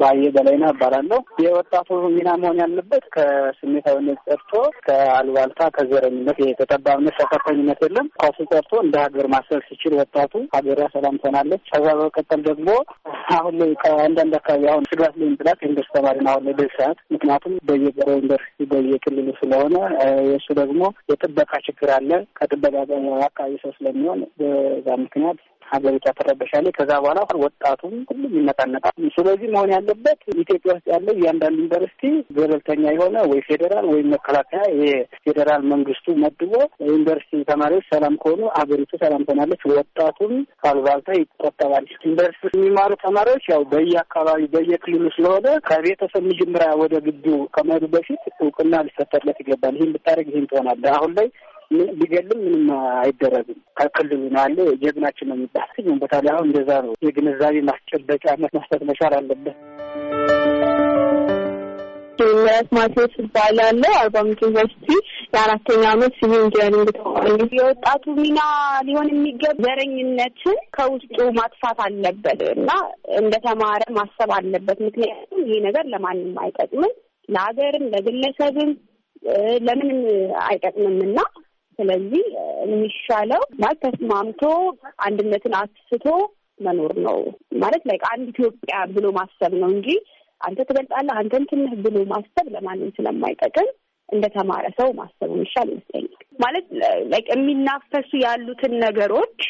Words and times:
ባየ 0.00 0.24
በላይና 0.34 0.66
እባላለሁ። 0.72 1.18
የወጣቱ 1.44 1.88
ሚና 2.14 2.28
መሆን 2.42 2.60
ያለበት 2.62 3.04
ከስሜታዊነት 3.14 4.20
ጸድቶ 4.26 4.52
ከአሉባልታ 4.86 5.68
ከዘረኝነት 5.76 6.38
የጠባብነት 6.44 7.16
ተከፋኝነት 7.22 7.80
የለም 7.84 8.06
ከሱ 8.20 8.38
ጸድቶ 8.52 8.72
እንደ 8.84 8.96
ሀገር 9.04 9.26
ማሰብ 9.34 9.62
ሲችል 9.68 9.94
ወጣቱ 10.00 10.32
ሀገሯ 10.56 10.88
ሰላም 10.94 11.18
ትሆናለች። 11.22 11.64
ከዛ 11.72 11.86
በመቀጠል 11.98 12.42
ደግሞ 12.48 12.68
አሁን 13.36 13.54
ላይ 13.60 13.72
ከአንዳንድ 13.82 14.34
አካባቢ 14.40 14.64
አሁን 14.72 14.88
ስጋት 14.90 15.14
ላይ 15.20 15.30
ጥላት 15.40 15.60
ዩኒቨርስቲ 15.66 15.94
ተማሪ 15.96 16.18
ነው 16.24 16.32
አሁን 16.32 16.44
ላይ 16.46 16.54
በዚህ 16.58 16.74
ሰዓት 16.78 16.98
ምክንያቱም 17.14 17.54
በየገረው 17.68 18.18
ዩኒቨርሲቲ 18.20 18.68
በየክልሉ 18.72 19.28
ስለሆነ 19.40 19.76
የእሱ 20.30 20.48
ደግሞ 20.60 20.82
የጥበቃ 21.10 21.52
ችግር 21.68 21.90
አለ 21.96 22.10
ከጥበቃ 22.38 22.74
አካባቢ 23.28 23.54
ሰው 23.62 23.72
ስለሚሆን 23.78 24.20
በዛ 24.40 24.88
ምክንያት 25.04 25.38
ሀገሪቷ 25.70 26.06
ትረበሻለች። 26.18 26.74
ከዛ 26.78 26.90
በኋላ 27.02 27.20
ወጣቱም 27.42 27.94
ሁሉም 28.10 28.32
ይነቃነቃል። 28.38 28.88
ስለዚህ 29.16 29.48
መሆን 29.54 29.70
ያለበት 29.74 30.20
ኢትዮጵያ 30.42 30.70
ውስጥ 30.76 30.86
ያለው 30.92 31.14
እያንዳንዱ 31.16 31.58
ዩኒቨርሲቲ 31.60 32.02
ገለልተኛ 32.38 32.84
የሆነ 32.94 33.16
ወይ 33.30 33.40
ፌዴራል 33.48 33.86
ወይም 33.92 34.08
መከላከያ 34.14 34.62
የፌዴራል 34.82 35.62
መንግስቱ 35.72 36.06
መድቦ 36.22 36.52
ዩኒቨርሲቲ 36.90 37.42
ተማሪዎች 37.50 37.86
ሰላም 37.92 38.14
ከሆኑ 38.22 38.42
ሀገሪቱ 38.58 38.92
ሰላም 39.02 39.24
ትሆናለች። 39.26 39.62
ወጣቱም 39.72 40.32
ካልባልታ 40.62 41.10
ይቆጠባል። 41.20 41.84
ዩኒቨርሲቲ 42.00 42.52
የሚማሩ 42.54 42.90
ተማሪዎች 43.04 43.44
ያው 43.52 43.62
በየአካባቢ 43.72 44.40
በየክልሉ 44.54 45.04
ስለሆነ 45.16 45.46
ከቤተሰብ 45.70 46.24
መጀመሪያ 46.30 46.70
ወደ 46.82 46.94
ግቢው 47.06 47.38
ከመሄዱ 47.54 47.84
በፊት 47.94 48.22
እውቅና 48.40 48.74
ሊሰጠለት 48.86 49.38
ይገባል። 49.42 49.76
ይህን 49.78 49.94
ብታደርግ 49.94 50.28
ይህን 50.32 50.48
ትሆናለህ። 50.50 50.92
አሁን 50.96 51.12
ላይ 51.18 51.28
ቢገልም 51.98 52.40
ምንም 52.44 52.64
አይደረግም። 53.00 53.58
ከክልሉ 53.78 54.20
ነው 54.26 54.40
ያለ 54.40 54.56
ጀግናችን 54.82 55.28
ነው 55.30 55.36
የሚባል 55.36 55.68
ግን 55.78 55.98
ቦታ 56.00 56.14
ላይ 56.24 56.32
አሁን 56.34 56.48
እንደዛ 56.48 56.70
ነው። 56.86 56.94
የግንዛቤ 57.06 57.62
ማስጨበጫ 57.68 58.24
መስጠት 58.54 58.82
መቻል 58.90 59.14
አለበት። 59.18 59.56
ማቴዎስ 62.76 63.14
እባላለሁ። 63.22 63.92
አርባ 64.00 64.16
ምንጭ 64.24 64.40
ዩኒቨርሲቲ 64.44 64.88
የአራተኛ 65.34 65.82
ዓመት 65.92 66.12
civil 66.18 66.42
engineering 66.42 66.88
ተማሪ። 66.98 67.28
የወጣቱ 67.58 68.04
ሚና 68.18 68.40
ሊሆን 68.86 69.08
የሚገባ 69.12 69.56
ዘረኝነትን 69.64 70.58
ከውስጡ 70.76 71.18
ማጥፋት 71.38 71.78
አለበት 71.86 72.40
እና 72.54 72.70
እንደ 73.20 73.34
ተማረ 73.46 73.82
ማሰብ 73.98 74.32
አለበት። 74.38 74.80
ምክንያቱም 74.86 75.42
ይሄ 75.44 75.58
ነገር 75.68 75.86
ለማንም 75.94 76.34
አይጠቅምም፣ 76.44 76.94
ለሀገርም 77.28 77.86
ለግለሰብም 77.94 78.70
ለምንም 79.66 79.98
አይጠቅምም 80.44 80.98
እና 81.06 81.18
ስለዚህ 81.80 82.24
የሚሻለው 82.64 83.42
ማለት 83.62 83.80
ተስማምቶ 83.86 84.42
አንድነትን 85.04 85.54
አስፍቶ 85.60 86.06
መኖር 86.60 86.92
ነው 87.04 87.18
ማለት 87.60 87.82
ላይ 87.90 87.98
አንድ 88.10 88.26
ኢትዮጵያ 88.32 88.78
ብሎ 88.94 89.06
ማሰብ 89.18 89.52
ነው 89.60 89.70
እንጂ 89.74 89.88
አንተ 90.40 90.60
ትበልጣለህ 90.68 91.14
አንተ 91.20 91.34
እንትን 91.40 91.60
ነህ 91.64 91.74
ብሎ 91.86 91.96
ማሰብ 92.12 92.46
ለማንም 92.54 92.90
ስለማይጠቅም 92.96 93.68
እንደ 94.08 94.26
ተማረ 94.36 94.66
ሰው 94.78 94.88
ማሰብ 94.98 95.30
የሚሻል 95.32 95.68
ይመስለኛል። 95.72 96.14
ማለት 96.38 96.66
የሚናፈሱ 97.32 98.10
ያሉትን 98.24 98.72
ነገሮች 98.84 99.40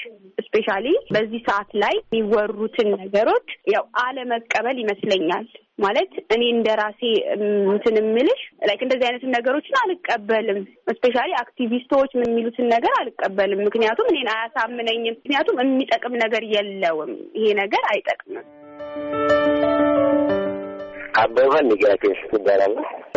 ስፔሻሊ 0.52 0.86
በዚህ 1.14 1.40
ሰዓት 1.48 1.70
ላይ 1.82 1.94
የሚወሩትን 2.08 2.88
ነገሮች 3.02 3.48
ያው 3.72 3.84
አለመቀበል 4.02 4.78
ይመስለኛል። 4.82 5.44
ማለት 5.78 6.12
እኔ 6.34 6.42
እንደ 6.54 6.68
ራሴ 6.80 7.02
እንትን 7.68 7.94
የምልሽ 8.00 8.40
like 8.68 8.80
እንደዚህ 8.86 9.06
አይነትን 9.08 9.34
ነገሮችን 9.36 9.78
አልቀበልም። 9.82 10.58
specially 10.92 11.30
አክቲቪስቶች 11.40 12.10
የሚሉትን 12.18 12.68
ነገር 12.74 12.94
አልቀበልም። 13.00 13.64
ምክንያቱም 13.68 14.10
እኔን 14.12 14.30
አያሳምነኝም። 14.34 15.16
ምክንያቱም 15.16 15.60
የሚጠቅም 15.64 16.16
ነገር 16.24 16.44
የለውም። 16.54 17.12
ይሄ 17.38 17.46
ነገር 17.62 17.84
አይጠቅምም። 17.92 18.46
አበበ 21.20 21.52
ንጋቴ 21.68 22.02
ይባላል። 22.30 22.74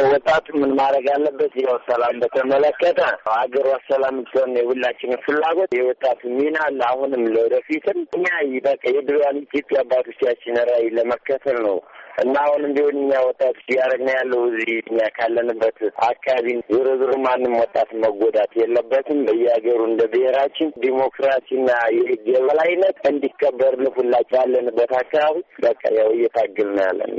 ወጣቱ 0.07 0.45
ምን 0.61 0.71
ማድረግ 0.79 1.05
አለበት? 1.13 1.53
ያው 1.63 1.75
ሰላም 1.87 2.15
በተመለከተ 2.21 2.99
ሀገሯ 3.31 3.67
ሰላም 3.89 4.15
እንድትሆን 4.15 4.55
የሁላችንም 4.59 5.21
ፍላጎት 5.25 5.71
የወጣቱ 5.77 6.21
ሚና 6.37 6.57
አለ። 6.67 6.79
አሁንም 6.89 7.23
ለወደፊትም 7.35 7.99
እኛ 8.17 8.25
በቃ 8.67 8.83
የድሮያን 8.95 9.41
ኢትዮጵያ 9.43 9.83
አባቶቻችን 9.83 10.57
ራዕይ 10.69 10.89
ለመከተል 10.97 11.59
ነው 11.67 11.77
እና 12.17 12.35
አሁንም 12.43 12.71
ቢሆን 12.75 12.97
እኛ 12.99 13.11
ወጣቶች 13.27 13.65
እያደረግን 13.65 14.09
ያለው 14.13 14.41
እዚህ 14.49 14.71
እኛ 14.83 14.99
ካለንበት 15.15 15.77
አካባቢ 16.07 16.47
ዞሮ 16.69 16.87
ዞሮ 17.01 17.13
ማንም 17.25 17.53
ወጣት 17.61 17.89
መጎዳት 18.03 18.51
የለበትም። 18.61 19.19
በየሀገሩ 19.27 19.79
እንደ 19.89 20.03
ብሔራችን 20.13 20.69
ዲሞክራሲና 20.83 21.69
የህግ 21.97 22.25
የበላይነት 22.33 22.99
እንዲከበር 23.11 23.75
ልፉላቸው 23.83 24.39
ያለንበት 24.41 24.93
አካባቢ 25.01 25.37
በቃ 25.65 25.81
ያው 25.99 26.09
እየታገል 26.17 26.71
ነው 26.75 26.83
ያለን። 26.87 27.13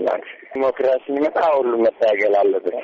ዲሞክራሲ 0.54 1.06
መጣ 1.20 1.38
ሁሉ 1.56 1.72
መታገል 1.86 2.36
አለበት። 2.42 2.76